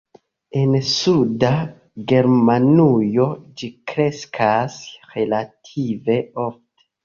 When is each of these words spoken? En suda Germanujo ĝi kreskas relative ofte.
En 0.61 0.77
suda 0.91 1.51
Germanujo 2.13 3.29
ĝi 3.63 3.71
kreskas 3.95 4.81
relative 5.15 6.21
ofte. 6.49 6.87